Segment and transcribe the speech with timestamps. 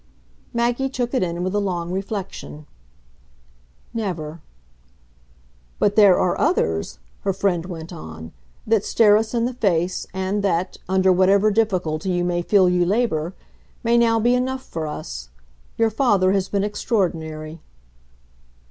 [0.51, 2.65] Maggie took it in with a long reflection.
[3.93, 4.41] "Never."
[5.77, 8.31] "But there are others," her friend went on,
[8.65, 12.83] "that stare us in the face and that under whatever difficulty you may feel you
[12.83, 13.35] labour
[13.83, 15.29] may now be enough for us.
[15.77, 17.61] Your father has been extraordinary."